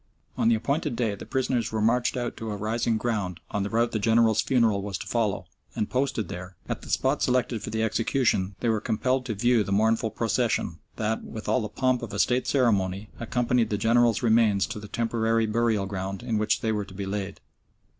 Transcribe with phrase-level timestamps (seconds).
[0.35, 3.69] On the appointed day the prisoners were marched out to a rising ground on the
[3.69, 7.69] route the General's funeral was to follow, and posted there, at the spot selected for
[7.69, 12.01] the execution, they were compelled to view the mournful procession that, with all the pomp
[12.01, 16.61] of a State ceremony, accompanied the General's remains to the temporary burial ground in which
[16.61, 17.39] they were to be laid.